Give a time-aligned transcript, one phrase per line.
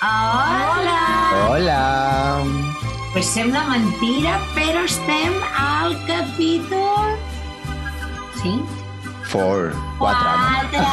[0.00, 1.46] Hola!
[1.50, 2.44] Hola!
[3.12, 7.18] Pues sembla mentira, però estem al capítol...
[8.40, 8.54] Sí?
[9.28, 9.74] Four.
[9.98, 10.30] Quatre.
[10.72, 10.86] Quatre!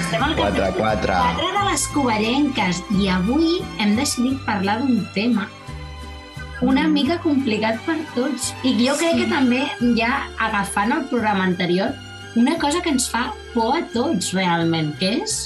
[0.00, 1.14] Estem al Quatre, capítol quatre.
[1.14, 5.46] quatre de les covellenques i avui hem decidit parlar d'un tema
[6.66, 8.50] una mica complicat per tots.
[8.66, 9.62] I jo crec que també,
[9.96, 11.94] ja agafant el programa anterior,
[12.34, 15.38] una cosa que ens fa por a tots realment, que és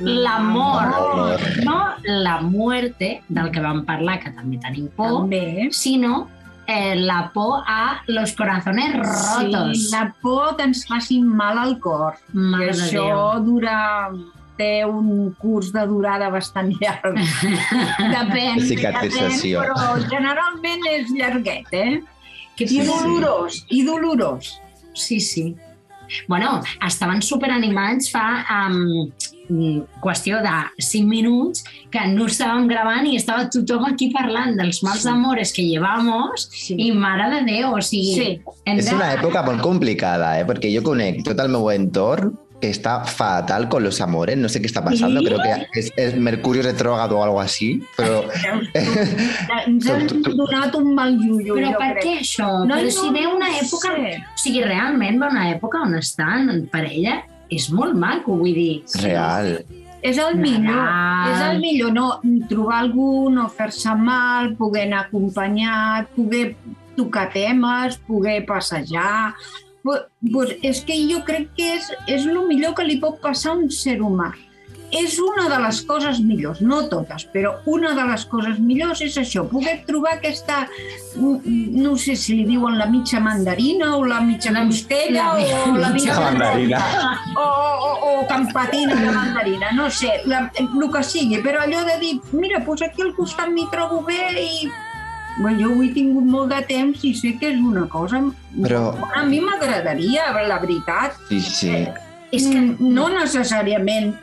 [0.00, 0.82] l'amor.
[0.90, 1.40] L'amor.
[1.64, 5.68] No la muerte, del que vam parlar, que també tenim por, També.
[5.72, 6.28] sinó
[6.66, 9.78] eh, la por a los corazones rotos.
[9.78, 12.16] Sí, la por que ens faci mal al cor.
[12.32, 13.44] Mare I això Déu.
[13.44, 14.10] dura
[14.56, 17.16] té un curs de durada bastant llarg.
[18.14, 22.00] Depèn, depèn, però generalment és llarguet, eh?
[22.54, 22.86] Que Sí, sí.
[22.86, 24.60] dolorós, i dolorós.
[24.94, 25.56] Sí, sí.
[26.28, 29.10] Bueno, estaven superanimats fa um,
[30.00, 35.02] qüestió de 5 minuts que no estàvem gravant i estava tothom aquí parlant dels mals
[35.02, 35.08] Sí.
[35.08, 36.74] d'amores que llevamos Sí.
[36.78, 38.14] i mare de Déu, o sigui...
[38.14, 38.40] Sí.
[38.64, 40.46] És de- una època molt complicada, eh?
[40.48, 44.60] Perquè jo conec tot el meu entorn que està fatal con los amores, no sé
[44.60, 45.26] qué está pasando, Sí.
[45.26, 45.38] creo
[45.72, 48.24] que es, es Mercurio retrógrado o algo así, pero?
[49.66, 52.04] Ens han donat un mal llullo, Però per crec.
[52.04, 52.48] què això?
[52.66, 53.92] No, Però si ve una època...
[53.94, 54.16] sé.
[54.34, 58.82] O sigui, realment va una època on estan en parella és molt maco, vull dir.
[59.02, 59.58] real.
[60.04, 61.30] És el millor, Nadal.
[61.32, 66.56] és el millor, no trobar algú, no fer-se mal, poder anar acompanyat, poder
[66.96, 69.34] tocar temes, poder passejar...
[69.84, 70.00] Pues,
[70.32, 73.58] pues és que jo crec que és, és el millor que li pot passar a
[73.60, 74.30] un ser humà.
[74.94, 79.16] És una de les coses millors, no totes, però una de les coses millors és
[79.18, 80.60] això, poder trobar aquesta,
[81.18, 85.76] no sé si li diuen la mitja mandarina o la mitja La- costella la o
[85.82, 86.80] la mitja mitja mandarina.
[87.34, 87.48] o,
[87.88, 87.90] o,
[88.22, 92.62] o campatina de mandarina, no sé, la, el que sigui, però allò de dir, mira,
[92.64, 94.70] doncs aquí al costat m'hi trobo bé i...
[95.40, 98.20] Bueno, jo ho he tingut molt de temps i sé que és una cosa...
[98.54, 101.16] Però- A mi m'agradaria, la veritat.
[101.28, 101.72] Sí, sí.
[102.34, 104.14] És que Mm, No necessàriament...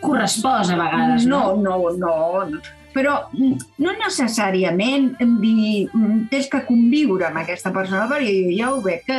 [0.00, 2.60] correspòs a vegades, no, no, no, no.
[2.94, 8.54] Però mm, no necessàriament em dir, mm, tens que conviure amb aquesta persona, perquè jo
[8.56, 9.18] ja ho veig que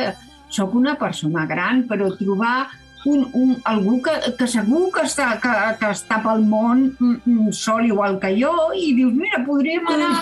[0.52, 2.66] sóc una persona gran, però trobar
[3.04, 7.52] un, un, algú que, que segur que està, que, que està pel món mm, mm,
[7.56, 10.12] sol igual que jo i dius, mira, podríem anar,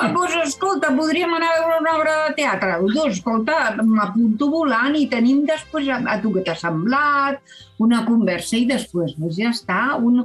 [0.00, 2.78] doncs, escolta, podríem anar a veure una obra de teatre.
[2.86, 7.40] Doncs, escolta, m'apunto volant i tenim després a, a tu què t'ha semblat,
[7.80, 10.22] una conversa i després doncs ja està, un,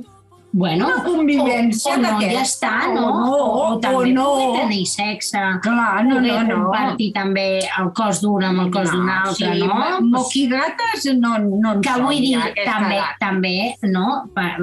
[0.56, 3.02] Bueno, una convivència o, o no, ja està, O no?
[3.12, 4.24] no, o, o també no.
[4.38, 6.60] poder tenir sexe, Clar, no, no, no.
[6.62, 7.44] compartir també
[7.82, 9.82] el cos d'un amb el cos d'un altre, sí, no?
[10.14, 13.18] Moquigates no, no en que vull dir, també, edat.
[13.20, 13.56] també,
[13.92, 14.06] no?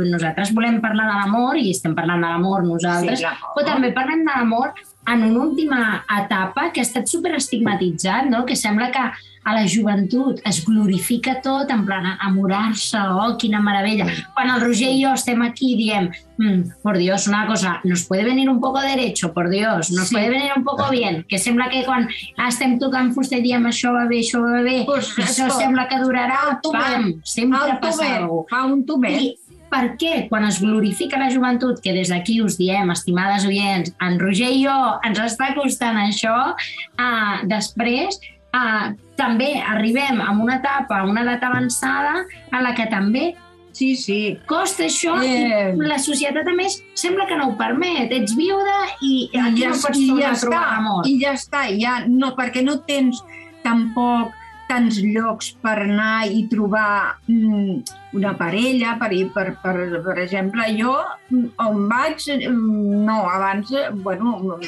[0.01, 3.53] Nosaltres volem parlar de l'amor i estem parlant de l'amor nosaltres, Sí, l'amor.
[3.59, 4.73] però també parlem de l'amor
[5.13, 5.83] en una última
[6.23, 8.47] etapa que ha estat superestigmatitzat, no?
[8.47, 9.05] que sembla que
[9.45, 10.41] a la joventut.
[10.45, 14.07] Es glorifica tot, en plan enamorar-se, oh, quina meravella.
[14.35, 18.25] Quan el Roger i jo estem aquí diem, mm, por Dios, una cosa, nos puede
[18.25, 20.15] venir un poco derecho, por Dios, nos Sí.
[20.15, 22.09] puede venir un poco bien, que sembla que quan
[22.49, 25.89] estem tocant fusta i diem això va bé, això va bé, Pues, això escolta, sembla
[25.89, 29.21] que durarà, pam, sempre passa alguna fa un tomet.
[29.21, 29.37] I
[29.71, 34.19] per què, quan es glorifica la joventut, que des d'aquí us diem, estimades oients, en
[34.21, 36.55] Roger i jo ens està costant això,
[36.99, 38.19] uh, després
[38.55, 43.33] uh, també arribem a una etapa, a una edat avançada, en la que també
[43.73, 44.39] Sí, sí.
[44.47, 45.73] costa això Eh.
[45.73, 48.13] i la societat a més sembla que no ho permet.
[48.13, 51.09] Ets viuda i I aquí ja, no pots tornar ja a trobar l'amor.
[51.09, 53.23] I ja està, ja, no, perquè no tens
[53.65, 54.33] tampoc
[54.69, 57.83] tants llocs per anar i trobar mm,
[58.17, 59.75] una parella, per, per, per,
[60.05, 60.95] per exemple, jo
[61.31, 64.59] mm, on vaig, mm, no, abans, eh, bueno,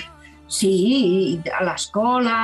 [0.48, 2.36] sí, a l'escola,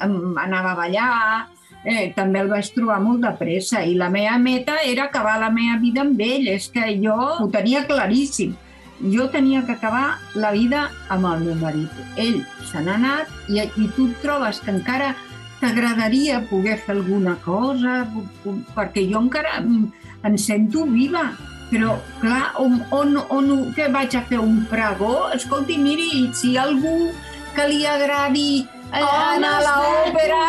[0.00, 1.48] anava a ballar,
[1.84, 5.50] eh, també el vaig trobar molt de pressa i la meva meta era acabar la
[5.50, 8.54] meva vida amb ell, és que jo ho tenia claríssim.
[9.02, 11.90] Jo tenia que acabar la vida amb el meu marit.
[12.14, 15.16] Ell se n'ha anat i, i tu et trobes que encara
[15.62, 18.02] t'agradaria poder fer alguna cosa,
[18.76, 19.88] perquè jo encara em,
[20.26, 21.32] em sento viva.
[21.72, 24.42] Però, clar, on, on, on, què vaig a fer?
[24.42, 25.30] Un pregó?
[25.32, 27.10] Escolti, miri, si algú
[27.56, 30.40] que li agradi anar a l'òpera,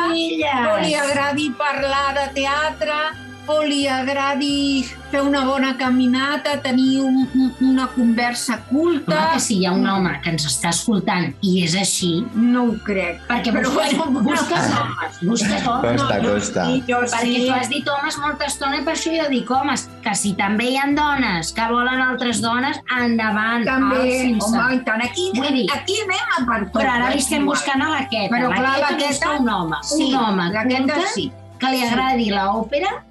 [0.66, 3.00] no li agradi parlar de teatre,
[3.46, 9.12] o li agradi fer una bona caminata, tenir un, un, una conversa culta...
[9.18, 12.64] Home, que si hi ha un home que ens està escoltant i és així, No
[12.70, 13.20] ho crec.
[13.28, 16.02] perquè Però busques, bueno, busques homes, busques homes.
[16.02, 16.66] Costa, costa.
[16.72, 17.44] Sí, jo Perquè sí.
[17.46, 20.72] tu has dit homes molta estona i per això jo dic homes, que si també
[20.72, 24.50] hi ha dones que volen altres dones, endavant, També, alt sense.
[24.50, 26.80] home, i tant, aquí, Vull dir- aquí anem a per tot.
[26.82, 27.58] Però ara li és estem igual.
[27.58, 28.34] buscant a l'aqueta.
[28.38, 31.32] Però clar, L'aqueta busca un home, Sí, un home l'aqueta sí.
[31.60, 33.04] que li agradi l'òpera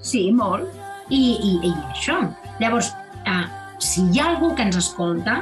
[0.00, 0.68] Sí, molt.
[1.10, 2.20] i, i, i això.
[2.60, 2.92] Llavors,
[3.26, 3.46] eh,
[3.82, 5.40] si hi ha algú que ens escolta,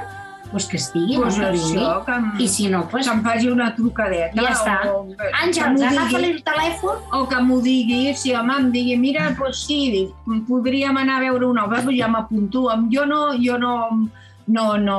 [0.49, 1.83] doncs que estigui, Pues no que vingui.
[2.07, 3.05] que, em, I si no, doncs...
[3.05, 4.41] que em faci una trucadeta.
[4.41, 4.77] Ja està.
[4.89, 5.03] O,
[5.43, 9.91] Àngels, digui, el telèfon o que m'ho digui, si home em digui, mira, doncs sí,
[9.93, 12.65] dic, podríem anar a veure una obra, doncs ja m'apunto.
[12.91, 13.75] Jo no, jo no,
[14.47, 14.99] no, no,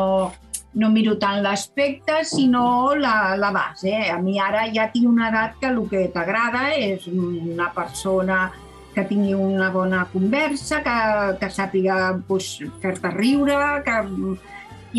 [0.76, 3.90] no miro tant l'aspecte, sinó la, la base.
[3.90, 4.12] Eh?
[4.14, 8.52] A mi ara ja tinc una edat que el que t'agrada és una persona
[9.00, 11.00] que tingui una bona conversa, que,
[11.40, 13.56] que sàpiga pues, fer-te riure,
[13.86, 14.00] que,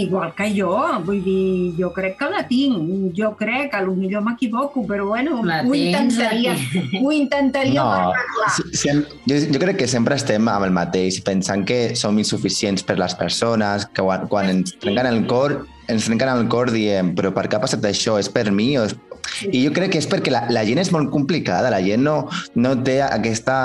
[0.01, 0.71] igual que jo,
[1.03, 5.41] vull dir, jo crec que la tinc, jo crec, a lo millor m'equivoco, però bueno,
[5.45, 6.55] La ho tens, intentaria,
[7.03, 8.53] ho intentaria No, arreglar.
[8.73, 12.99] sem- jo, jo crec que sempre estem amb el mateix, pensant que som insuficients per
[13.03, 17.35] les persones, que quan, quan ens trenquen el cor, ens trenquen el cor diem, però
[17.35, 18.15] per què ha passat això?
[18.23, 18.77] És per mi?
[18.79, 18.95] O és...
[19.49, 22.17] I jo crec que és perquè la, la gent és molt complicada, la gent no,
[22.61, 23.57] no té aquesta,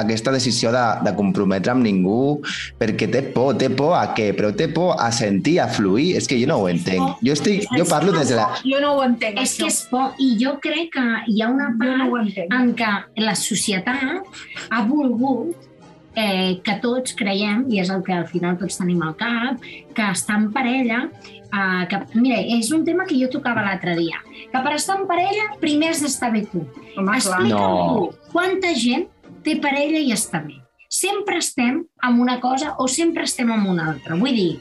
[0.00, 2.40] aquesta decisió de, de comprometre amb ningú
[2.80, 4.30] perquè té por, té por a què?
[4.36, 7.20] Però té por a sentir, a fluir, és que jo no ho entenc.
[7.24, 8.48] Jo, estic, jo parlo des de la...
[8.64, 11.70] Jo no ho entenc, És que és por, i jo crec que hi ha una
[11.70, 12.54] no part entenc.
[12.56, 14.40] en què la societat
[14.70, 15.68] ha volgut
[16.14, 19.60] eh, que tots creiem, i és el que al final tots tenim al cap,
[19.94, 21.04] que estar en parella...
[21.50, 24.20] Eh, que, mira, és un tema que jo tocava l'altre dia,
[24.52, 26.60] que per estar en parella primer has d'estar bé tu.
[26.96, 27.16] Home, clar.
[27.16, 28.10] Explica'm No.
[28.12, 29.08] tu, quanta gent
[29.42, 30.60] té parella i està bé?
[30.88, 34.14] Sempre estem amb una cosa o sempre estem amb una altra.
[34.16, 34.58] Vull dir,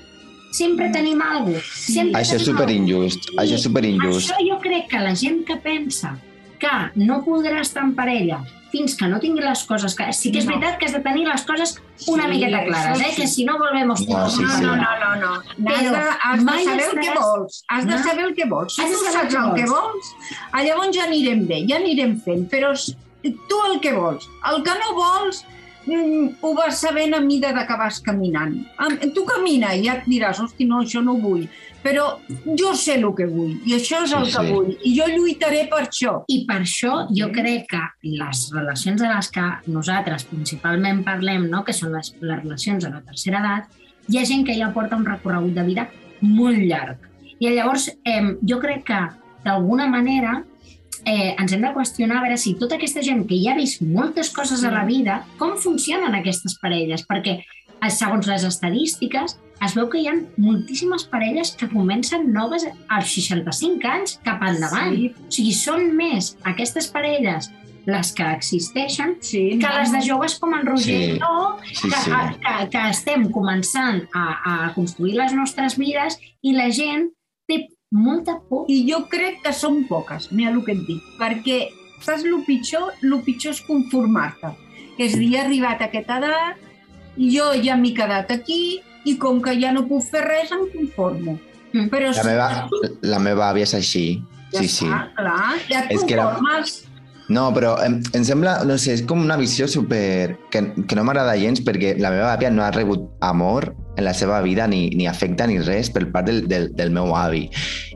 [0.52, 1.92] sempre tenim alguna cosa.
[1.94, 4.32] Sempre Això és superinjust, això és superinjust.
[4.32, 6.18] això jo crec que la gent que pensa
[6.60, 8.42] que no podrà estar en parella
[8.72, 10.18] fins que no tingui les coses clares.
[10.22, 10.52] Sí que és No.
[10.56, 11.76] veritat que has de tenir les coses
[12.08, 13.06] una Sí, miqueta clares, eh?
[13.10, 13.16] sí.
[13.22, 14.62] que si no volvemos No, sí, no, sí.
[14.64, 15.34] no, no, no, no.
[15.40, 17.64] Has Però de, has de saber el que vols.
[17.68, 18.04] Has de No.
[18.04, 18.76] saber el que vols.
[18.76, 20.16] Si Has de tu saber saps el que vols,
[20.66, 22.48] llavors ja anirem bé, ja anirem fent.
[22.50, 22.74] Però
[23.24, 24.30] tu el que vols.
[24.54, 25.46] El que no vols,
[25.88, 28.56] ho vas sabent a mida de que vas caminant.
[28.78, 31.48] Am- Tu camina i ja et diràs, hosti, no, això no ho vull.
[31.82, 32.20] Però
[32.60, 34.52] jo sé el que vull i això és el Sí, que sí.
[34.52, 34.78] vull.
[34.84, 36.24] I jo lluitaré per això.
[36.28, 41.64] I per això jo crec que les relacions de les que nosaltres principalment parlem, no?
[41.64, 43.70] que són les, les relacions de la tercera edat,
[44.10, 45.88] hi ha gent que ja porta un recorregut de vida
[46.22, 46.98] molt llarg.
[47.40, 49.00] I llavors eh, jo crec que
[49.46, 50.44] d'alguna manera
[51.10, 53.82] eh, ens hem de qüestionar a veure si tota aquesta gent que ja ha vist
[53.82, 57.06] moltes coses a la vida, com funcionen aquestes parelles?
[57.10, 62.64] Perquè eh, segons les estadístiques, es veu que hi ha moltíssimes parelles que comencen noves
[62.88, 64.96] als 65 anys cap endavant.
[64.96, 65.10] Sí.
[65.12, 67.50] O sigui, són més aquestes parelles
[67.90, 71.16] les que existeixen Sí, que les de joves com en Roger Sí.
[71.16, 72.12] i jo, Sí, que, sí.
[72.44, 77.10] que, que estem començant a, a construir les nostres vides i la gent
[77.92, 78.66] molta por.
[78.70, 81.60] I jo crec que són poques, mira el que et dic, perquè
[82.06, 82.94] saps el pitjor?
[83.04, 84.54] El pitjor és conformar-te.
[85.00, 86.58] És dir, he arribat a aquesta edat,
[87.18, 91.38] jo ja m'he quedat aquí i com que ja no puc fer res, em conformo.
[91.72, 91.88] Mm.
[91.90, 92.48] Però La meva,
[93.02, 94.22] la meva àvia és així.
[94.52, 94.86] ja Sí, sí.
[94.86, 96.89] està, clar, ja et És que era- conformes.
[97.30, 100.36] No, però em, em sembla, no sé, és com una visió super...
[100.50, 104.16] que, que no m'agrada gens perquè la meva àvia no ha rebut amor en la
[104.18, 107.46] seva vida ni, ni afecte ni res per part del, del, del meu avi.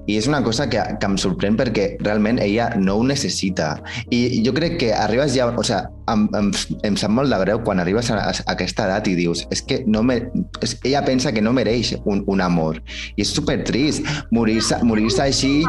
[0.05, 3.77] I és una cosa que, que em sorprèn perquè realment ella no ho necessita.
[4.11, 5.49] I jo crec que arribes ja...
[5.49, 5.81] O sigui,
[6.11, 6.51] em, em,
[6.83, 9.79] em sap molt de greu quan arribes a, a aquesta edat i dius és que
[9.87, 10.19] no me,
[10.59, 12.81] és, ella pensa que no mereix un, un amor.
[13.15, 14.03] I és super trist
[14.35, 15.63] morir-se morir així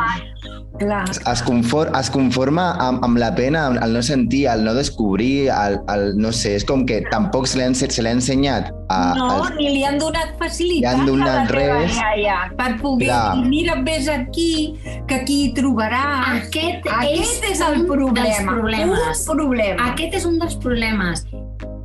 [0.79, 1.09] Clar.
[1.09, 4.75] es, es, confor, es conforma amb, amb la pena, amb el no sentir, el no
[4.75, 8.73] descobrir, el, el, no sé, és com que tampoc se l'ha ense- se l'ha ensenyat
[8.89, 11.97] a, No, als- ni li han donat facilitat Li han donat a la teva res.
[11.97, 13.37] iaia per poder Clar.
[13.37, 14.75] dir, mira, vés aquí,
[15.07, 16.49] que aquí hi trobaràs.
[16.49, 18.59] Aquest, Aquest és el un problema.
[18.59, 19.29] dels.
[19.29, 19.91] Un problema.
[19.93, 21.25] Aquest és un dels problemes.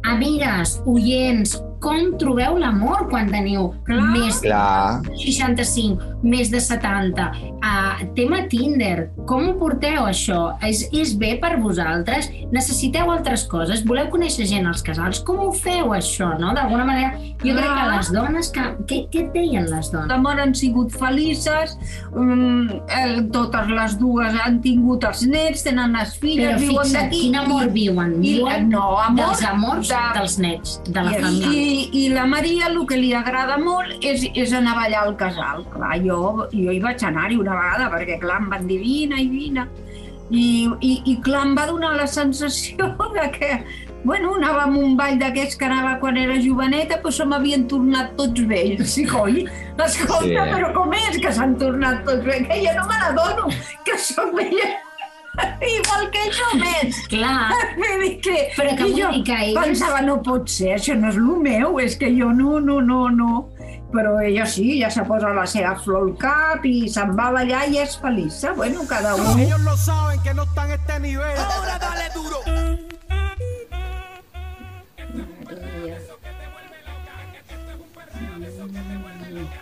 [0.03, 4.01] Amigues, oients, com trobeu l'amor quan teniu Clar.
[4.15, 7.31] més de 65, més de 70?
[7.59, 10.55] uh, tema Tinder, com ho porteu això?
[10.65, 12.29] És, és bé per vosaltres?
[12.51, 13.83] Necessiteu altres coses?
[13.85, 15.19] Voleu conèixer gent als casals?
[15.25, 16.53] Com ho feu això, no?
[16.57, 17.95] D'alguna manera, jo crec que Ah.
[17.97, 18.49] les dones...
[18.51, 20.07] Que, què, què et deien les dones?
[20.09, 21.77] L'amor han sigut felices,
[22.15, 22.67] um,
[22.99, 27.19] el, totes les dues han tingut els nets, tenen les filles, Però viuen d'aquí.
[27.21, 28.15] quin amor i- viuen?
[28.23, 31.49] i- Viuen no, amor dels amors de- dels nets, de la I, família.
[31.51, 35.15] i, I la Maria el que li agrada molt és, és anar a ballar al
[35.17, 35.65] casal.
[35.73, 36.08] Clar, jo,
[36.53, 39.67] jo hi vaig anar-hi una vegada, perquè clar, em van dir vine i vine.
[40.29, 43.53] I, i, i clar, em va donar la sensació de que
[44.03, 48.13] bueno, anava a un ball d'aquests que anava quan era joveneta, però se m'havien tornat
[48.15, 48.93] tots vells.
[49.01, 49.41] I coi,
[49.75, 52.47] escolta, Sí, però com és que s'han tornat tots vells?
[52.47, 53.49] Que jo no me n'adono,
[53.83, 54.69] que sóc vella
[55.73, 57.01] igual que jo més.
[57.11, 57.51] Clar,
[58.23, 61.35] que, Però que i jo que elles- pensava, no pot ser, això no és el
[61.43, 63.33] meu, és que jo no, no, no, no.
[63.91, 67.35] Però ella sí, ja se posa la seva flor al cap i se'n va a
[67.39, 68.43] ballar i és feliç.
[68.55, 69.39] Bueno, cada un.
[69.39, 71.37] Ellos lo saben que no están a este nivel.
[71.37, 72.37] Ahora dale duro.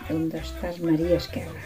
[0.09, 1.61] ¿Dónde estás, Maria Esquerra?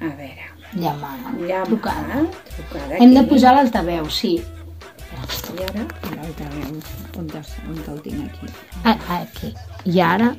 [0.00, 2.24] A veure, llama, llama, trucada.
[2.56, 2.96] trucada.
[2.96, 4.38] Hem de posar l'altaveu, sí.
[4.40, 5.84] I ara,
[6.14, 6.78] l'altaveu,
[7.18, 7.26] on,
[7.68, 8.54] on el tinc aquí?
[8.84, 9.52] Ah, aquí.
[9.84, 10.30] I ara...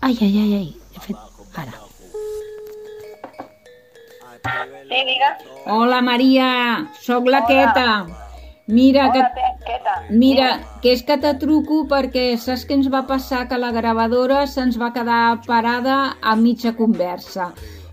[0.00, 0.68] Ai, ai, ai, ai.
[0.94, 1.16] He fet...
[1.60, 1.72] Ara.
[4.90, 5.30] Sí, diga.
[5.66, 6.48] Hola, Maria,
[7.02, 8.06] sóc la Queta.
[8.70, 10.04] Mira, que, Hola, què tal?
[10.14, 10.48] mira,
[10.82, 13.48] que és que te truco perquè saps què ens va passar?
[13.50, 17.48] Que la gravadora se'ns va quedar parada a mitja conversa.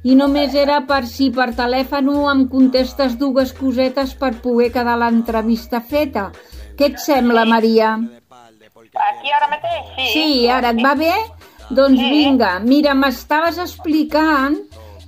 [0.06, 5.82] I només era per si per telèfon em contestes dues cosetes per poder quedar l'entrevista
[5.82, 6.30] feta.
[6.78, 7.96] Què et sembla, Maria?
[7.98, 9.90] Aquí ara mateix?
[9.98, 10.08] Sí.
[10.14, 11.12] Sí, ara et va bé?
[11.70, 12.10] Doncs Sí.
[12.10, 14.58] vinga, mira, m'estaves explicant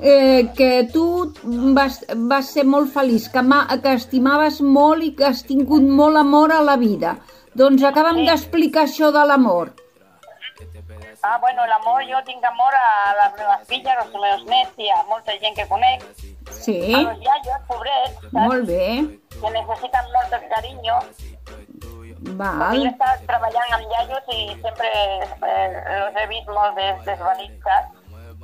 [0.01, 1.33] eh, que tu
[1.75, 6.17] vas, vas ser molt feliç, que, ma, que estimaves molt i que has tingut molt
[6.17, 7.17] amor a la vida.
[7.55, 9.73] Doncs acabem d'explicar això de l'amor.
[11.21, 14.87] Ah, bueno, el amor, jo tinc amor a les meves filles, als meus nets i
[14.89, 16.03] a molta gent que conec.
[16.51, 18.31] Sí, A los iaios, pobrets, saps?
[18.31, 19.19] molt bé.
[19.41, 20.95] Que necessiten molt de carinyo.
[22.25, 22.81] Jo Val.
[22.83, 27.63] he estat treballant amb iaios i sempre eh, els he vist molt des, desvalits?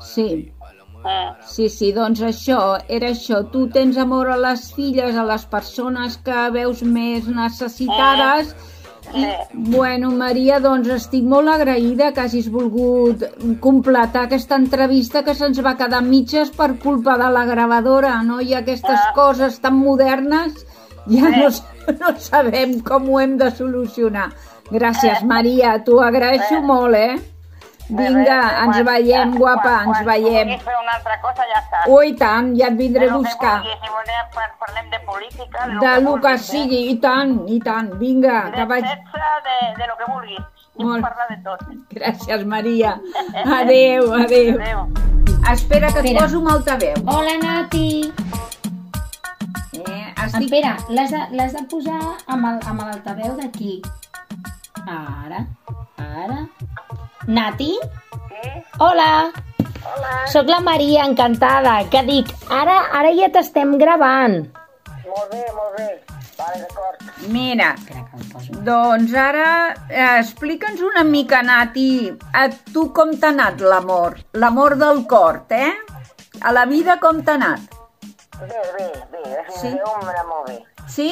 [0.01, 0.51] Sí,
[1.05, 1.36] Mm.
[1.46, 3.44] sí, sí, doncs això, era això.
[3.51, 8.55] Tu tens amor a les filles, a les persones que veus més necessitades
[9.13, 9.25] i, Sí.
[9.53, 13.22] bueno, Maria, doncs estic molt agraïda que hagis volgut
[13.62, 18.41] completar aquesta entrevista que se'ns va quedar mitges per culpa de la gravadora, no?
[18.41, 19.12] I aquestes Ah.
[19.13, 20.65] coses tan modernes
[21.08, 21.50] ja no,
[22.02, 24.30] no sabem com ho hem de solucionar.
[24.72, 27.16] Gràcies, Maria, t'ho agraeixo molt, eh?
[27.88, 30.48] Vinga, Res, ens quan- veiem, quan- guapa, quan- ens quan veiem.
[30.48, 31.88] vulguis fer una altra cosa, ja saps.
[31.94, 33.62] Ui, tant, ja et vindré a buscar.
[33.62, 37.94] si volem, par- parlem de política, de lo que sigui, i tant, i tant.
[38.00, 38.52] Vinga, eh?
[38.56, 38.86] que De vaig...
[38.86, 40.44] sexe, de, de lo que vulguis.
[40.78, 41.06] I Molt.
[41.30, 41.60] de tot.
[41.94, 43.00] Gràcies, Maria.
[43.60, 44.58] Adéu, adéu.
[44.60, 44.88] Adéu.
[45.54, 46.96] Espera que et poso un altaveu.
[47.06, 48.12] Hola, Nati!
[50.25, 50.46] Estic...
[50.48, 53.75] Espera, l'has de, de posar amb el- amb l'altaveu d'aquí.
[54.86, 55.44] Ara,
[55.98, 56.39] ara...
[57.27, 57.72] Nati?
[57.79, 58.50] Sí?
[58.79, 59.10] Hola!
[59.86, 60.12] Hola.
[60.34, 64.39] Sóc la Maria, encantada, que dic, ara, ara ja t'estem gravant.
[65.05, 65.88] Molt bé, molt bé.
[66.36, 67.03] Vale, d'acord.
[67.32, 67.70] Mira,
[68.65, 69.46] doncs ara
[69.88, 74.17] eh, explica'ns una mica, Nati, a tu com t'ha anat l'amor?
[74.41, 75.72] L'amor del cor, eh?
[76.41, 77.72] A la vida com t'ha anat?
[78.42, 79.46] Bé, bé, bé.
[79.60, 79.68] Sí?
[79.68, 80.58] a Déu m'ha anat molt bé.
[80.88, 81.10] Sí?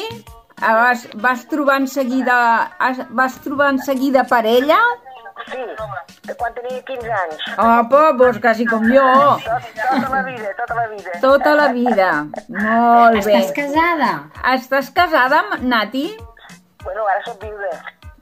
[0.62, 2.36] Ah, Vas, vas trobar en seguida,
[3.10, 4.78] vas trobar en seguida parella?
[5.50, 5.58] Sí,
[6.28, 7.42] de quan tenia 15 anys.
[7.60, 9.04] Apa, doncs quasi com jo.
[9.44, 11.16] Tot, tota la vida, tota la vida.
[11.26, 12.12] Tota la vida.
[12.48, 13.40] Molt bé.
[13.42, 14.12] Estàs casada?
[14.54, 16.06] Estàs casada, amb Nati?
[16.86, 17.74] Bueno, ara soc viuda.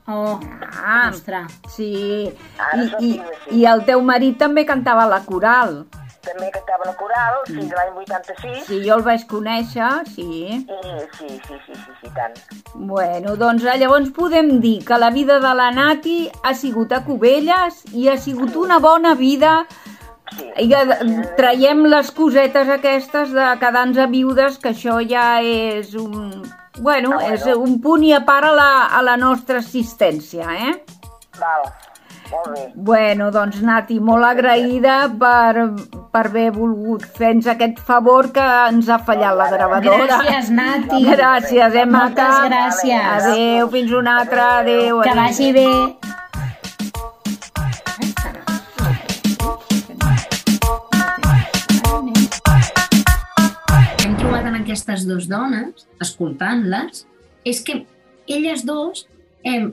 [0.07, 0.39] Oh,
[0.83, 1.59] Ah, ostres.
[1.69, 2.31] sí.
[2.57, 3.59] Ara I, i, viuda, sí.
[3.59, 5.83] I el teu marit també cantava a la coral.
[6.21, 8.65] També cantava a la coral, fins a l'any 86.
[8.67, 10.27] Sí, jo el vaig conèixer, sí.
[10.61, 12.35] I sí, sí, sí, sí, sí, tant.
[12.75, 17.01] Bueno, doncs eh, llavors podem dir que la vida de la Nati ha sigut a
[17.07, 19.63] Cubelles i ha sigut una bona vida
[20.31, 20.45] Sí.
[20.63, 20.79] i que
[21.35, 26.39] traiem les cosetes aquestes de quedar-nos a viudes, que això ja és un...
[26.79, 30.71] Bueno, és un punt i a part a la, a la nostra assistència, eh?
[31.35, 31.67] Val.
[32.75, 35.65] Bueno, doncs Nati, molt agraïda per,
[36.13, 40.21] per haver volgut fer-nos aquest favor que ens ha fallat la gravadora.
[40.21, 41.01] Gràcies, Nati.
[41.09, 42.29] Gràcies, eh, Mata?
[42.29, 43.27] Moltes gràcies.
[43.31, 44.47] Adéu, fins una altra.
[44.61, 45.01] Adéu.
[45.03, 45.67] Que vagi bé.
[54.01, 57.05] Hem trobat en aquestes dues dones, escoltant-les,
[57.43, 57.81] és que
[58.31, 59.07] elles dues
[59.43, 59.67] eh,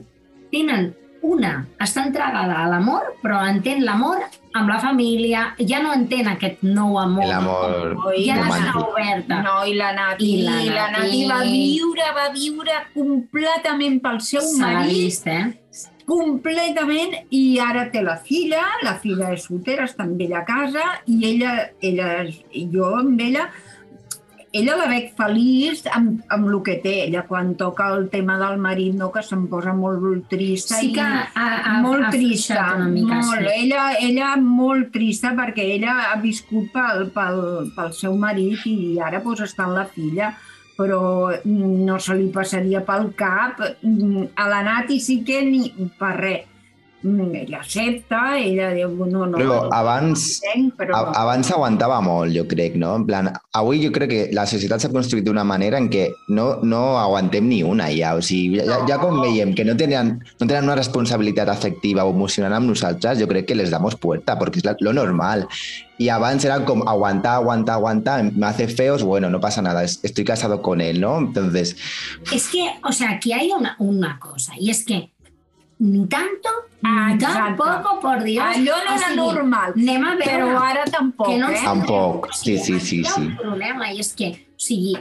[0.51, 0.91] tenen
[1.25, 4.23] una està entregada a l'amor, però entén l'amor
[4.55, 7.27] amb la família, ja no entén aquest nou amor.
[7.29, 9.41] L'amor ja està oberta.
[9.45, 11.21] No, i la Nati, I la i la Nati.
[11.29, 15.87] Va viure, va viure completament pel seu marit, vist, eh?
[16.09, 20.85] completament, i ara té la filla, la filla és soltera, està amb ella a casa,
[21.05, 21.51] i ella,
[21.85, 22.07] ella
[22.73, 23.45] jo amb ella,
[24.51, 26.95] ella la veig feliç amb, amb el que té.
[27.05, 30.79] Ella, quan toca el tema del marit, no, que se'm posa molt trista.
[30.79, 33.45] Sí i que ha, ha, molt ha trista, una mica, molt.
[33.45, 33.55] sí.
[33.65, 37.41] Ella, ella molt trista perquè ella ha viscut pel, pel,
[37.75, 40.33] pel seu marit i ara pues, està amb la filla
[40.79, 43.59] però no se li passaria pel cap.
[43.83, 46.45] Mm, A la Nati sí que ni per res.
[47.01, 50.97] Mm, Ella accepta, ella diu, no, no, Però no, abans, entenc, però...
[50.97, 52.89] A- Abans aguantava molt, jo crec, no?
[52.99, 56.57] En plan, avui jo crec que la societat s'ha construït d'una manera en què no,
[56.61, 58.15] no aguantem ni una ja.
[58.19, 62.11] O sigui, ja, ja com veiem que no tenen, no tenen una responsabilitat afectiva o
[62.11, 65.47] emocional amb nosaltres, jo crec que les damos puerta, perquè és la, lo normal.
[65.99, 69.99] Y abans era como aguantar, aguantar, aguantar, me hace feos, bueno, no pasa nada, es-
[70.03, 71.17] estoy casado con él, ¿no?
[71.19, 71.77] Entonces,
[72.31, 75.11] Es que, o sea, aquí hay una, una cosa, y es que
[75.79, 76.49] ni tanto,
[76.81, 77.39] ni Exacte.
[77.57, 78.45] tampoco, por Dios.
[78.45, 81.61] Allò no O era sigui, normal, Anem a veure però ara tampoc, que no eh?
[81.63, 83.21] Tampoc, sí, sí, sí, sí.
[83.21, 84.97] un problema, i és que, o sigui,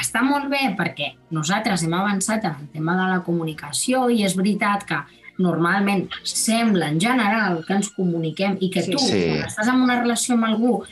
[0.00, 4.34] està molt bé perquè nosaltres hem avançat en el tema de la comunicació i és
[4.36, 4.98] veritat que
[5.38, 8.92] normalment sembla en general que ens comuniquem i que Sí.
[8.92, 9.24] tu, Sí.
[9.28, 10.82] quan estàs en una relació amb algú,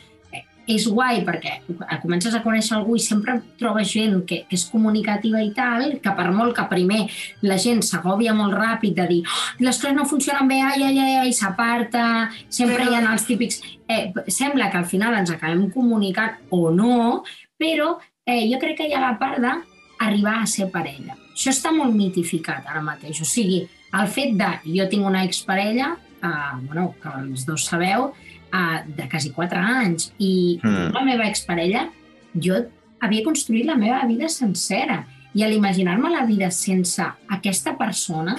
[0.71, 1.57] és guai perquè
[2.03, 6.15] comences a conèixer algú i sempre trobes gent que, que és comunicativa i tal, que
[6.15, 7.03] per molt que primer
[7.43, 10.99] la gent s'agòbia molt ràpid de dir oh, les coses no funcionen bé, ai, ai,
[10.99, 12.05] ai, ai s'aparta,
[12.49, 13.63] sempre Però- hi ha els típics...
[13.93, 17.25] Eh, sembla que al final ens acabem comunicant o no,
[17.61, 21.19] però eh, jo crec que hi ha la part d'arribar a ser parella.
[21.33, 23.21] Això està molt mitificat ara mateix.
[23.21, 23.61] O sigui,
[23.99, 24.49] el fet de...
[24.79, 25.93] Jo tinc una exparella,
[26.23, 28.13] eh, bueno, que els dos sabeu,
[28.53, 30.93] eh, de quasi 4 anys, i Mm.
[30.95, 31.89] la meva exparella,
[32.35, 32.55] jo
[33.01, 35.07] havia construït la meva vida sencera.
[35.35, 38.37] I a l'imaginar-me la vida sense aquesta persona,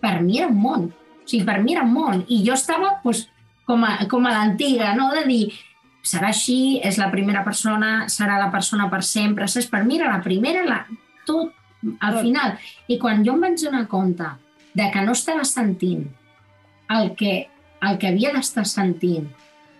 [0.00, 0.84] per mi era un món.
[0.92, 2.24] O sigui, per mi era un món.
[2.28, 3.28] I jo estava doncs,
[3.66, 5.10] com a, com a l'antiga, no?
[5.14, 5.52] de dir,
[6.02, 9.66] serà així, és la primera persona, serà la persona per sempre, saps?
[9.70, 10.86] Per mi era la primera, la,
[11.26, 11.52] tot,
[12.00, 12.22] al Tot.
[12.22, 12.56] final.
[12.88, 14.26] I quan jo em vaig donar compte
[14.74, 16.06] de que no estava sentint
[16.90, 17.48] el que,
[17.88, 19.26] el que havia d'estar sentint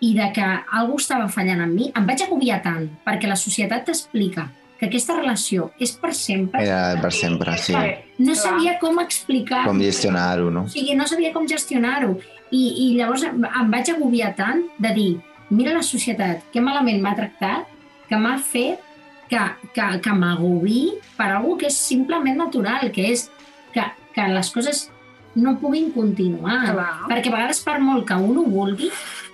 [0.03, 0.47] i de que
[0.79, 4.49] algú estava fallant en mi, em vaig agobiar tant, perquè la societat t'explica
[4.81, 6.65] que aquesta relació és per sempre.
[6.65, 7.75] era per sempre, sí.
[8.19, 10.65] No sabia com explicar Com gestionar-ho, no?
[10.67, 12.17] o sigui, no sabia com gestionar-ho.
[12.51, 15.13] I, I llavors em, em vaig agobiar tant de dir,
[15.51, 17.71] mira la societat, que malament m'ha tractat,
[18.09, 18.83] que m'ha fet
[19.31, 19.39] que,
[19.73, 20.81] que, que m'agobi
[21.17, 23.29] per algú que és simplement natural, que és
[23.73, 24.89] que, que les coses
[25.35, 26.73] no puguin continuar.
[26.73, 26.95] Clar.
[27.09, 28.91] Perquè a vegades, per molt que un ho vulgui,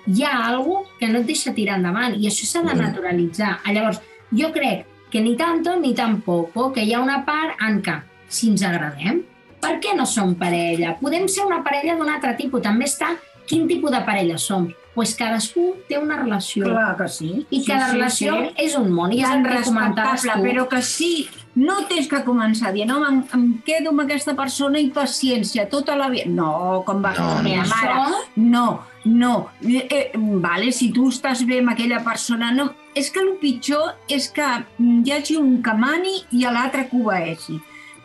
[0.07, 2.79] hi ha alguna que no et deixa tirar endavant i això s'ha de Mm.
[2.87, 3.59] naturalitzar.
[3.67, 4.01] Llavors,
[4.33, 8.49] jo crec que ni tanto ni tampoco, que hi ha una part en què, si
[8.51, 9.23] ens agradem,
[9.61, 10.97] per què no som parella?
[11.01, 12.63] Podem ser una parella d'un altre tipus.
[12.63, 14.69] També està quin tipus de parella som.
[14.95, 16.65] Pues cadascú té una relació.
[16.65, 17.47] Clar que sí.
[17.51, 18.55] I sí, cada sí, relació sí.
[18.57, 19.13] és un món.
[19.13, 20.43] I és el que comentaves tu.
[20.43, 24.79] però que sí, no tens que començar dient, no, em, em quedo amb aquesta persona
[24.79, 26.29] i paciència tota la vida.
[26.31, 28.23] No, com va No, no, la meva Això- mare.
[28.37, 29.51] No, no.
[29.63, 32.71] Eh, eh, vale, si tu estàs bé amb aquella persona, no.
[32.95, 34.47] És que el pitjor és que
[34.79, 37.61] hi hagi un que mani i l'altre que obeeixi.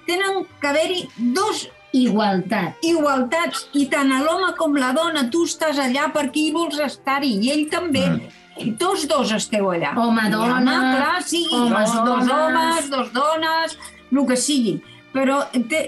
[0.06, 2.75] Tenen que haver-hi dos Igualtat.
[2.82, 7.51] igualtats i tant l'home com la dona tu estàs allà perquè hi vols estar-hi i
[7.51, 8.08] ell també.
[8.10, 8.21] Mm.
[8.62, 9.94] I tots dos esteu allà.
[9.98, 13.78] Home, dona, home, clar, sí, homes, dos, dos homes, dos dones,
[14.12, 14.76] el que sigui.
[15.13, 15.39] Però
[15.70, 15.82] te,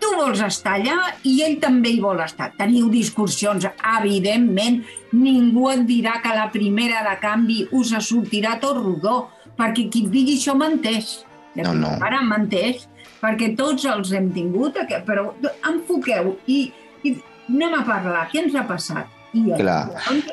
[0.00, 0.98] tu vols estar allà
[1.28, 2.50] i ell també hi vol estar.
[2.58, 4.82] Teniu discussions, evidentment.
[5.16, 9.18] Ningú et dirà que la primera de canvi us sortirà tot rodó,
[9.58, 11.18] perquè qui et digui això menteix.
[11.58, 11.96] No, no.
[12.04, 12.84] Ara menteix,
[13.22, 14.76] perquè tots els hem tingut,
[15.08, 15.32] però
[15.66, 16.66] enfoqueu i,
[17.02, 17.16] i
[17.48, 19.17] anem a parlar, què ens ha passat?
[19.32, 19.82] Clar.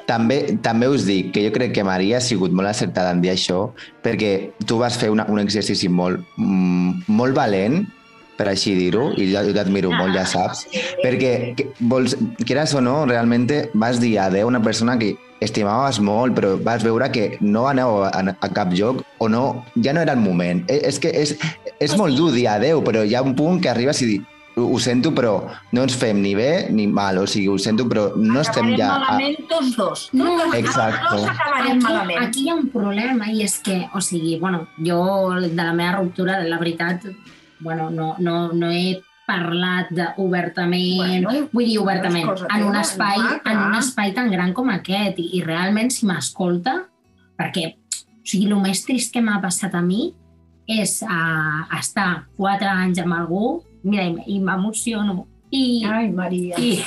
[0.08, 3.34] També, també us dic que jo crec que Maria ha sigut molt acertada en dir
[3.34, 3.67] això
[4.05, 4.31] perquè
[4.65, 7.84] tu vas fer una, un exercici molt, mm, molt valent,
[8.36, 10.65] per així dir-ho, i jo, jo t'admiro molt, ja saps,
[10.99, 13.47] perquè, que, vols, quieras o no, realment
[13.79, 18.03] vas dir adeu a una persona que estimaves molt, però vas veure que no aneu
[18.08, 20.63] a, a cap lloc o no, ja no era el moment.
[20.71, 21.36] Eh, És que és,
[21.79, 24.21] és molt dur dir adeu, però hi ha un punt que arribes i dir
[24.56, 25.34] ho, sento, però
[25.76, 28.80] no ens fem ni bé ni mal, o sigui, ho sento, però no estem acabarem
[28.80, 28.91] ja...
[28.94, 29.00] A...
[29.04, 30.06] malament tots dos.
[30.15, 31.18] No, Tots Exacto.
[31.18, 32.22] dos acabarem aquí, malament.
[32.24, 35.02] aquí hi ha un problema i és que, o sigui, bueno, jo
[35.44, 37.04] de la meva ruptura, la veritat,
[37.60, 43.18] bueno, no, no, no he parlat de, obertament, Bueno, vull dir obertament, en un espai,
[43.44, 46.84] en un espai tan gran com aquest i, i realment si m'escolta,
[47.36, 47.72] perquè
[48.26, 50.13] o sigui, el més trist que m'ha passat a mi
[50.65, 56.60] és uh, estar quatre anys amb algú, mira, i, i m'emociono, i, Ai, Maria.
[56.60, 56.80] i,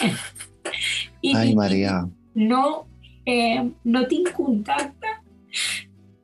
[1.23, 2.03] i, Ai, Maria.
[2.35, 2.65] no,
[3.25, 5.15] eh, no tinc contacte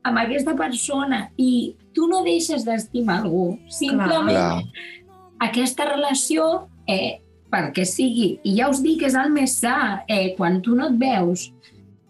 [0.04, 3.54] amb aquesta persona i tu no deixes d'estimar algú.
[3.72, 4.62] Simplement Clar.
[5.46, 7.20] aquesta relació, eh,
[7.54, 10.90] perquè sigui, i ja us dic que és el més sa, eh, quan tu no
[10.90, 11.48] et veus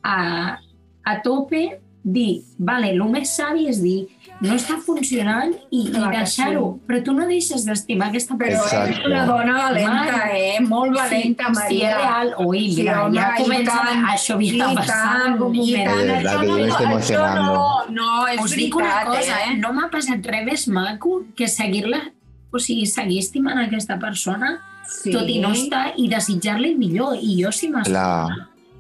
[0.03, 0.59] a,
[1.05, 1.67] a tope,
[2.05, 4.09] dir, vale, el més savi és dir,
[4.43, 8.89] no està funcionant i, i Clar deixar-ho, però tu no deixes d'estimar aquesta Però persona.
[8.91, 10.61] és una dona valenta, eh?
[10.61, 11.69] Molt valenta, sí, Maria.
[11.69, 12.33] Sí, és real.
[12.47, 13.79] Ui, Sí, mira, home, ja comença...
[13.79, 15.89] tant, això havia de I passar tant, en algun i moment.
[15.91, 17.55] tant, De verdad això emocionando.
[17.55, 19.57] No, no, és Us dic una veritat, cosa, eh?
[19.61, 22.01] no m'ha passat res més maco que seguir-la,
[22.53, 25.11] o sigui, seguir estimant aquesta persona, Sí.
[25.13, 27.17] tot i no estar, i desitjar-li el millor.
[27.17, 28.29] I jo, si Clar.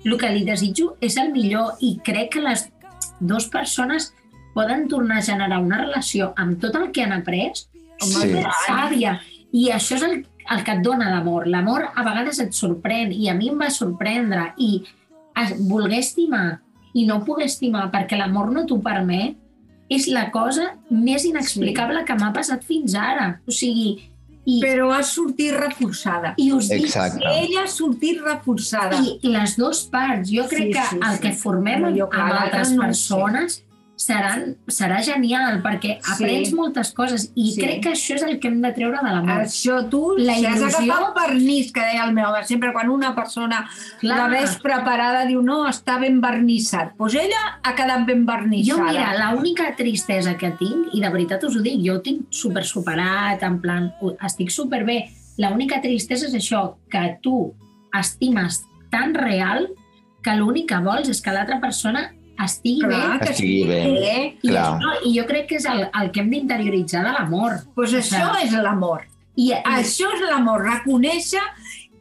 [0.04, 2.68] el que li desitjo és el millor i crec que les
[3.20, 4.13] dues persones
[4.54, 7.52] poden tornar a generar una relació amb tot el que han après
[8.00, 8.10] Sí.
[8.14, 9.20] molt sàvia.
[9.52, 11.46] I això és el, el que et dona l'amor.
[11.46, 14.82] L'amor a vegades et sorprèn i a mi em va sorprendre i
[15.36, 16.60] es, voler estimar
[16.94, 19.36] i no poder estimar perquè l'amor no t'ho permet
[19.90, 23.40] és la cosa més inexplicable que m'ha passat fins ara.
[23.46, 24.10] O sigui,
[24.46, 26.34] i, Però ha sortit reforçada.
[26.36, 27.22] i us dic, Exacte.
[27.24, 28.98] Ella ha sortit reforçada.
[29.00, 31.20] i les dues parts, jo crec Sí, que sí, el sí.
[31.22, 33.63] que formem No, amb, jo, amb altres no persones
[33.96, 36.12] seran, serà genial, perquè Sí.
[36.14, 37.60] aprens moltes coses i Sí.
[37.60, 39.42] crec que això és el que hem de treure de l'amor.
[39.44, 42.88] Això tu, La si has il·lusió- agafat vernís, que deia el meu home, sempre quan
[42.90, 43.68] una persona
[44.00, 44.16] Clar.
[44.18, 46.88] la ves preparada, diu, no, està ben vernissat.
[46.88, 48.90] Doncs pues ella ha quedat ben Jo, vernissada.
[48.90, 52.64] mira, l'única tristesa que tinc, i de veritat us ho dic, jo ho tinc super
[52.64, 53.92] superat, en plan,
[54.24, 55.10] estic superbé.
[55.38, 57.54] L'única tristesa és això, que tu
[57.92, 59.68] estimes tan real
[60.22, 62.12] que l'únic que vols és que l'altra persona
[62.44, 63.24] estigui Clar, bé.
[63.26, 63.80] que Estigui sí, bé.
[64.10, 64.38] eh?
[64.42, 64.64] I, Clar.
[64.74, 67.60] això, I jo crec que és el, el que hem d'interioritzar de l'amor.
[67.76, 69.06] Pues això és l'amor.
[69.36, 71.42] I, i, Això és l'amor, reconèixer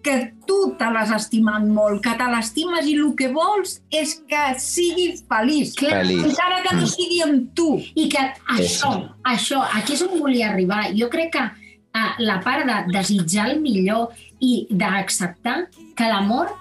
[0.04, 4.42] que tu te l'has estimat molt, que te l'estimes i el que vols és que
[4.60, 5.72] sigui feliç.
[5.80, 6.26] Clar, Feliç.
[6.28, 7.70] Encara que no sigui amb tu.
[7.96, 8.26] I que
[8.58, 8.92] això,
[9.24, 10.90] això, aquí és on volia arribar.
[10.98, 14.12] Jo crec que uh, la part de desitjar el millor
[14.44, 16.52] i d'acceptar que l'amor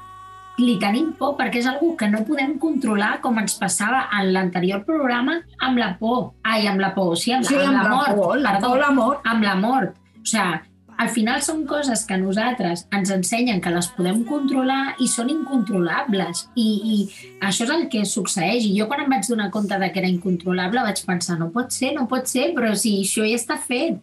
[0.58, 4.84] li tenim por perquè és algo que no podem controlar com ens passava en l'anterior
[4.84, 6.34] programa amb la por.
[6.42, 8.16] Ai, amb la por, sí, amb, Sí, amb, amb la, la mort.
[8.20, 9.20] por, la perdó, por, l'amor.
[9.24, 9.96] Amb la mort.
[10.20, 10.60] O sigui,
[11.02, 16.44] al final són coses que nosaltres ens ensenyen que les podem controlar i són incontrolables.
[16.54, 18.66] I, I això és el que succeeix.
[18.68, 21.72] I jo quan em vaig donar compte de que era incontrolable vaig pensar, no pot
[21.74, 23.98] ser, no pot ser, però si això ja està fet.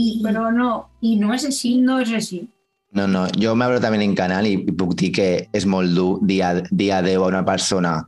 [0.00, 1.76] I, Però no, i no és així.
[1.82, 2.44] no és així.
[2.92, 6.62] No, no, jo també en canal i, puc dir que és molt dur dir, a-
[6.70, 8.06] dir adeu a una persona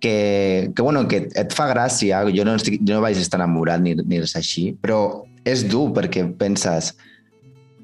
[0.00, 3.82] que, que, bueno, que et fa gràcia, jo no, estic, jo no vaig estar enamorat
[3.82, 6.94] ni, ni res així, però és dur perquè penses,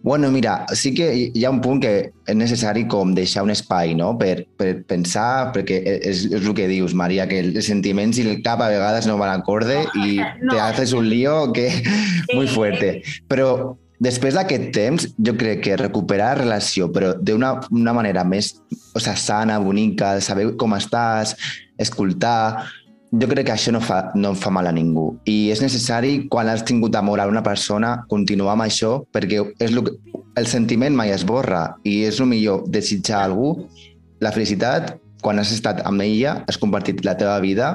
[0.05, 1.93] bueno, mira, sí que hi ha un punt que
[2.29, 6.69] és necessari com deixar un espai, no?, per, per pensar, perquè és, és el que
[6.69, 10.53] dius, Maria, que els sentiments i el cap a vegades no van acorde i no.
[10.53, 11.71] te haces un lío que
[12.35, 13.03] muy fuerte.
[13.29, 18.55] Però després d'aquest temps, jo crec que recuperar la relació, però d'una una manera més
[18.95, 21.37] o sea, sana, bonica, saber com estàs,
[21.79, 22.71] escoltar...
[23.15, 25.05] Jo crec que això no fa, no fa mal a ningú.
[25.31, 29.71] I és necessari, quan has tingut amor a una persona, continuar amb això, perquè és
[29.71, 29.93] lo que,
[30.35, 33.53] el sentiment mai es borra i és el millor desitjar a algú
[34.19, 37.69] la felicitat quan has estat amb ella, has compartit la teva vida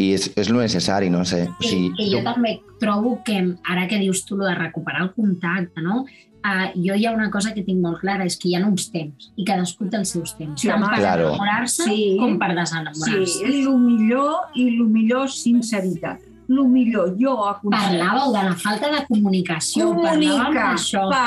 [0.00, 1.42] i és, és lo necessari, no sé.
[1.48, 3.36] O I, sigui, I jo també trobo que,
[3.68, 6.04] ara que dius tu lo de recuperar el contacte, no?
[6.40, 8.86] Uh, jo hi ha una cosa que tinc molt clara, és que hi ha uns
[8.88, 11.26] temps, i cadascú té els seus temps, Sí, tant per claro.
[11.34, 12.16] enamorar-se Sí.
[12.18, 13.44] com per Sí, desenamorar-se.
[13.44, 16.22] és el millor i el millor sinceritat.
[16.50, 18.00] El millor, jo aconsello.
[18.02, 20.74] Parlàveu de la falta de comunicació, Comunica.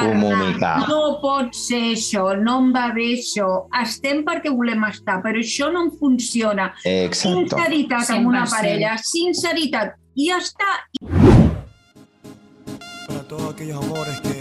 [0.02, 0.74] Comunicar.
[0.90, 3.48] No pot ser això, no em va bé això.
[3.82, 6.74] Estem perquè volem estar, però això no em funciona.
[6.84, 7.40] Exacte.
[7.56, 8.52] Sinceritat amb una 100%.
[8.58, 9.96] parella, sinceritat.
[10.16, 10.72] I ja està.
[13.08, 14.36] Para todos aquellos amores que,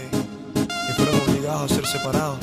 [0.67, 2.39] que fueron obligados a ser separados.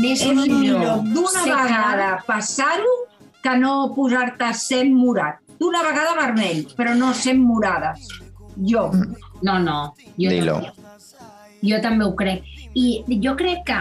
[0.00, 2.96] Més És millor d'una vegada passar-ho
[3.42, 5.44] que no posar-te sent morat.
[5.60, 8.08] D'una vegada vermell, però no sent morades.
[8.56, 8.90] Jo.
[9.42, 10.58] No, no, jo Dilo.
[10.60, 10.72] també.
[11.66, 12.44] Jo també ho crec.
[12.76, 13.78] I jo crec que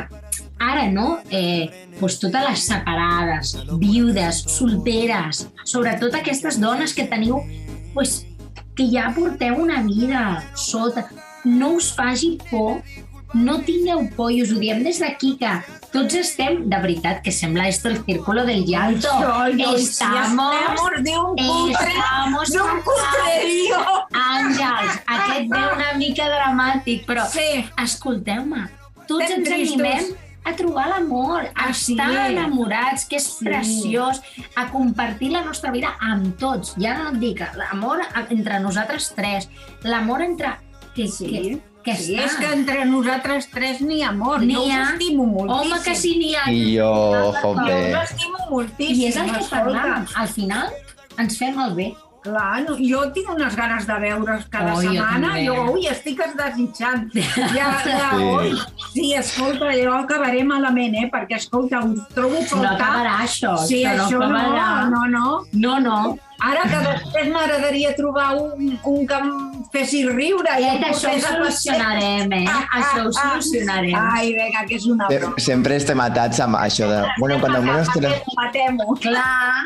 [0.60, 1.20] ara, no?
[1.30, 1.68] Eh,
[2.00, 7.42] doncs totes les separades, viudes, solteres, sobretot aquestes dones que teniu,
[7.96, 8.24] doncs,
[8.76, 11.06] que ja porteu una vida sota,
[11.46, 12.82] no us faci por,
[13.36, 15.52] no tingueu por, i us ho diem des d'aquí, que
[15.92, 19.10] tots estem, de veritat, que sembla esto el círculo del llanto.
[19.76, 23.82] Estamos, Estamos, de un cutre, estamos de un cutrerío.
[24.16, 28.68] Àngels, aquest ve una mica dramàtic, però Sí, escolteu-me,
[29.08, 29.82] tots Estem ens tristos.
[29.82, 31.94] animem a trobar l'amor, a Ah, sí.
[31.94, 33.46] estar enamorats, que és Sí.
[33.46, 34.22] preciós,
[34.56, 36.76] a compartir la nostra vida amb tots.
[36.78, 39.50] Ja no et dic, l'amor entre nosaltres tres,
[39.84, 40.58] l'amor entre...
[40.96, 41.26] Que, Sí.
[41.28, 42.26] que, que sí, està.
[42.26, 44.42] és que entre nosaltres tres n'hi ha amor.
[44.42, 44.82] N'hi jo us ha.
[44.94, 45.72] estimo moltíssim.
[45.72, 46.48] Home, que sí n'hi ha.
[46.50, 49.04] I jo, Jo us estimo moltíssim.
[49.04, 50.10] I és el que parlàvem.
[50.16, 50.74] Al final
[51.22, 51.94] ens fem el bé.
[52.26, 55.28] Clar, no, jo tinc unes ganes de veure's cada Oh, jo setmana.
[55.36, 55.46] també.
[55.46, 57.08] Jo, ui, estic desitjant.
[57.58, 58.24] Ja, ja, Sí.
[58.24, 58.52] ui.
[58.96, 61.10] Sí, escolta, jo acabaré malament, eh?
[61.14, 62.76] Perquè, escolta, us trobo a No faltar.
[62.80, 63.56] acabarà això.
[63.68, 64.90] Sí, això no, acabarà.
[64.90, 65.46] no, no.
[65.54, 66.18] No, no.
[66.42, 69.30] Ara que després m'agradaria trobar un, un que em
[69.72, 70.50] fessi riure.
[70.60, 72.46] i em Aquest, això ho solucionarem, eh?
[72.50, 73.30] Ah, Això ho ah, ah.
[73.40, 73.96] solucionarem.
[73.96, 75.40] Ai, vinga, que és una broma.
[75.40, 77.04] Sempre estem atats amb això de...
[77.20, 78.96] Bueno, cuando menos te lo, Matem-ho.
[79.00, 79.64] Clar.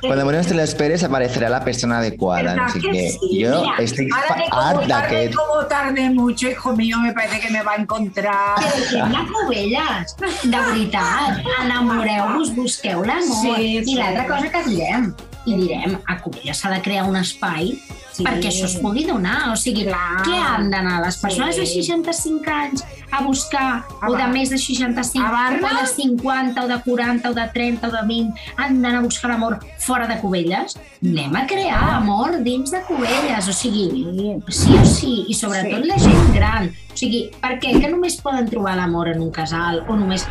[0.00, 2.54] Cuando menos te lo esperes aparecerá la persona adecuada.
[2.54, 3.10] No ¿Verdad sé que qué.
[3.10, 3.38] sí?
[3.40, 4.08] Yo Mira, estoy
[4.50, 5.30] harta que...
[5.30, 8.56] como tarde mucho, hijo mío, me parece que me va a encontrar.
[8.56, 11.40] Però que hi ha covelles, de veritat.
[11.64, 13.56] Enamoreu-vos, busqueu l'amor.
[13.56, 13.92] Sí, sí.
[13.92, 15.10] I l'altra cosa que direm,
[15.46, 17.74] i direm, a Covelles s'ha de crear un espai
[18.16, 18.24] Sí.
[18.24, 19.50] perquè això es pugui donar.
[19.52, 20.22] O sigui, Clar.
[20.24, 21.60] què han d'anar les persones Sí.
[21.60, 25.68] de 65 anys a buscar, A o de més de 65, a Barna?
[25.72, 29.02] o de 50, o de 40, o de 30, o de 20, han d'anar a
[29.02, 30.78] buscar l'amor fora de Covelles?
[31.04, 35.88] Anem a crear amor dins de Covelles, o sigui, sí o sí, i sobretot Sí.
[35.88, 36.68] la gent gran.
[36.92, 37.78] O sigui, per què?
[37.80, 40.26] Que només poden trobar l'amor en un casal o només...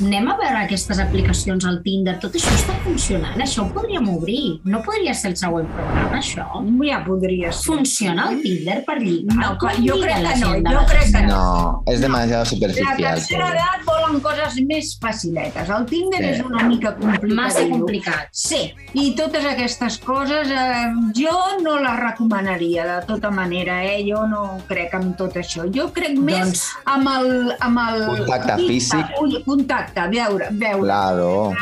[0.00, 4.60] Anem a veure aquestes aplicacions al Tinder, tot això està funcionant, això ho podríem obrir.
[4.64, 6.46] No podria ser el següent programa, això?
[6.88, 7.62] Ja ser.
[7.64, 9.36] Funciona el Tinder per lligar?
[9.36, 12.44] No, Com jo crec la que no, jo la crec que tercera No, es demasiado
[12.44, 13.14] La superficial.
[13.14, 15.68] tercera edat volen coses més faciletes.
[15.68, 16.30] El Tinder Sí.
[16.30, 17.34] és una mica complicat.
[17.36, 18.28] Massa complicat.
[18.32, 24.04] Sí, i totes aquestes coses eh, jo no les recomanaria de tota manera, eh?
[24.08, 25.66] Jo no crec en tot això.
[25.74, 27.54] Jo crec més Doncs amb el...
[27.60, 29.06] Amb el Contacte físic.
[29.20, 30.82] Ui, contacte, veure, veure.
[30.84, 31.52] Claro.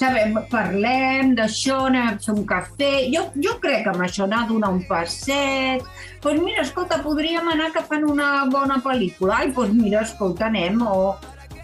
[0.00, 2.92] Sabem, parlem d'això, anem a fer un cafè...
[3.12, 5.82] Jo, jo crec que amb això anar a donar un passeig...
[5.84, 9.42] Doncs pues mira, escolta, podríem anar que fan una bona pel·lícula.
[9.42, 11.12] Ai, doncs mira, escolta, anem, o...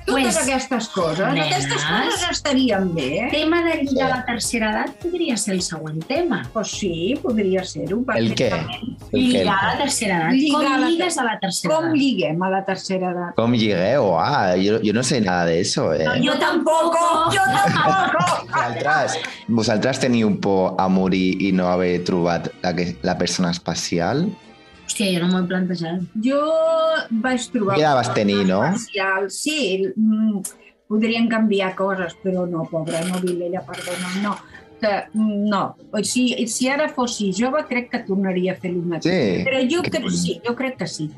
[0.07, 1.47] Totes Pues, aquestes coses, nenes.
[1.67, 3.29] aquestes coses estarien bé.
[3.33, 6.49] tema de lligar a la tercera edat podria ser el següent tema.
[6.53, 8.05] Pues sí, podria ser-ho.
[8.15, 8.53] El què?
[8.53, 9.19] El què?
[9.19, 10.33] Lligar a la tercera edat.
[10.33, 11.97] Lligar Com a la lligues a la tercera Com edat?
[11.97, 13.35] lliguem a la tercera edat?
[13.35, 13.97] ¿Cómo llegué?
[13.99, 16.07] Guau, yo, yo no sé nada de eso, eh.
[16.25, 16.95] Jo tampoc!
[17.35, 18.47] Jo tampoc!
[18.57, 24.29] Vosaltres, vosaltres teniu por a morir i no haver trobat la, que- la persona especial?
[24.87, 26.03] Hòstia, jo no m'ho he plantejat.
[26.23, 26.43] Jo
[27.25, 27.79] vaig trobar...
[27.81, 28.61] Ja vas tenir, no?
[28.69, 29.27] Especial.
[29.35, 29.59] Sí,
[29.91, 30.45] mm,
[30.87, 34.37] podrien canviar coses, però no, pobra, no, Vilella, perdona, no.
[34.79, 38.83] Que, mm, no, o sigui, si ara fossi jove crec que tornaria a fer el
[38.87, 39.11] mateix.
[39.11, 39.45] Sí.
[39.49, 41.11] Però jo Que sí, jo crec que sí.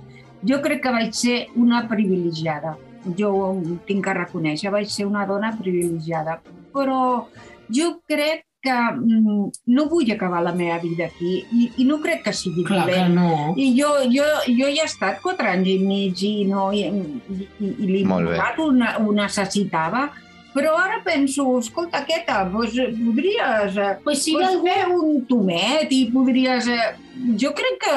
[0.48, 2.76] Jo crec que vaig ser una privilegiada.
[3.18, 3.52] Jo ho
[3.86, 6.40] tinc que reconèixer, vaig ser una dona privilegiada.
[6.72, 7.28] Però
[7.68, 12.24] jo crec que mm, no vull acabar la meva vida aquí i, i no crec
[12.26, 13.14] que sigui Clar que dolent.
[13.14, 13.54] no.
[13.56, 17.46] I jo, jo, jo ja he estat quatre anys i mig i, no, i, i,
[17.60, 20.08] i, i l'imputat ho, ho necessitava,
[20.54, 24.66] però ara penso, escolta, Queta, doncs podries, eh, Pues si pots algú...
[24.66, 26.66] fer un tomet i podries...
[26.72, 26.88] Eh,
[27.40, 27.92] jo crec que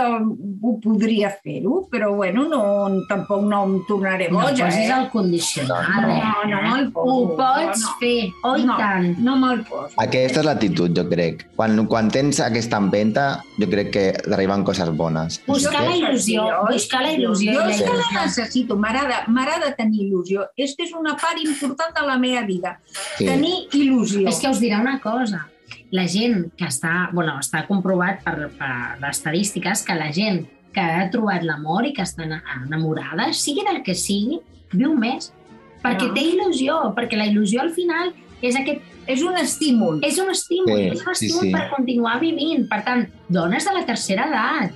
[0.61, 2.61] ho podria fer-ho, però bueno, no,
[3.09, 4.93] tampoc no em tornaré No boja, posis eh?
[4.97, 6.21] el condicional, No, eh?
[6.21, 7.93] no, no me'l poso, Ho pots no.
[7.99, 8.77] fer, oh No.
[8.77, 9.17] tant.
[9.19, 9.93] No me'l poso.
[9.97, 11.45] Aquesta és l'actitud, jo crec.
[11.55, 13.27] Quan, quan tens aquesta empenta,
[13.59, 15.41] jo crec que arriben coses bones.
[15.47, 17.53] Buscar la il·lusió, buscar la il·lusió.
[17.53, 20.47] Jo és que la necessito, m'agrada m'agrada tenir il·lusió.
[20.57, 22.79] És que és una part important de la meva vida,
[23.17, 23.25] Sí.
[23.25, 24.27] tenir il·lusió.
[24.27, 25.47] És que us diré una cosa.
[25.91, 27.09] La gent que està...
[27.13, 31.91] bueno, està comprovat per, per les estadístiques que la gent que ha trobat l'amor i
[31.93, 34.39] que està ena- enamorada, sigui del que sigui,
[34.71, 35.33] viu més.
[35.83, 36.13] Perquè Ah.
[36.15, 39.99] té il·lusió, perquè la il·lusió al final és aquest És un estímul.
[40.05, 41.51] és un estímul, Sí, és un sí, estímul sí.
[41.51, 42.67] per continuar vivint.
[42.69, 44.71] Per tant, dones de la tercera edat,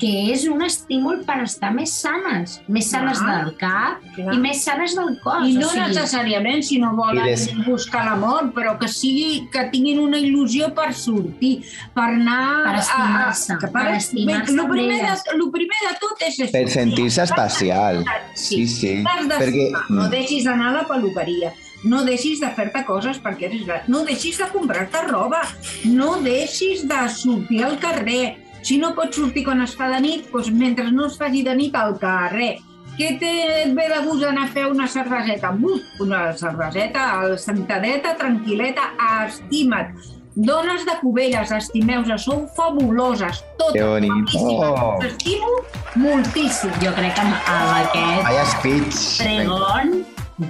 [0.00, 3.34] que és un estímul per estar més sanes, més sanes Clar.
[3.44, 4.32] del cap Clar.
[4.34, 5.44] i més sanes del cos.
[5.44, 9.66] I no o sigui, necessàriament si no volen des- buscar l'amor, però que sigui que
[9.72, 11.60] tinguin una il·lusió per sortir,
[11.94, 12.40] per anar...
[12.64, 16.40] Per estimar-se, que per estimar-se Lo amb primer, de, lo primer de tot és...
[16.50, 18.04] Per sentir-se especial.
[18.34, 18.94] Sí, sí.
[19.04, 19.70] T'has Perquè...
[19.92, 21.52] no deixis d'anar a la peluqueria,
[21.84, 25.40] no deixis de fer-te coses perquè eres gran, no deixis de comprar-te roba,
[25.84, 28.38] no deixis de sortir al carrer.
[28.62, 31.54] Si no pots sortir quan es fa de nit, doncs mentre no es faci de
[31.56, 32.58] nit al carrer.
[32.98, 33.30] Què té
[33.62, 35.52] et ve de gust anar a fer una cerveseta?
[35.56, 38.90] Buf, una cerveseta, al sentadeta, tranquil·leta,
[39.24, 39.94] estima't.
[40.36, 43.82] Dones de Cubelles, estimeu-vos, sou fabuloses, totes.
[43.82, 44.78] Guapíssimes.
[45.00, 45.50] Us estimo
[45.96, 46.70] moltíssim.
[46.84, 49.00] Jo crec que amb amb aquest Vaya speech.
[49.24, 50.04] pregón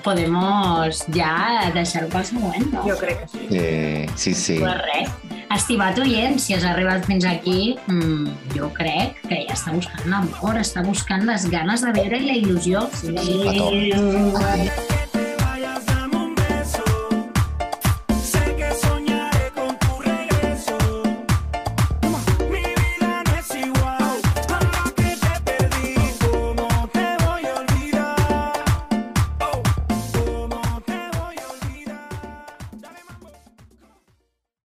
[0.05, 2.85] podemos ja deixar-ho pel següent, no?
[2.87, 3.47] Jo crec que sí.
[3.51, 4.59] Sí, sí, sí.
[4.61, 5.40] Pues res.
[5.51, 10.61] Estimat oient, si has arribat fins aquí, mmm, jo crec que ja està buscant l'amor,
[10.63, 12.87] està buscant les ganes de veure i la il·lusió.
[13.03, 13.17] Sí.
[13.19, 15.10] Pató.